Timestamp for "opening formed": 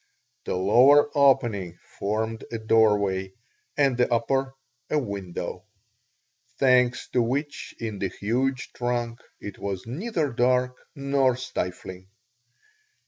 1.15-2.43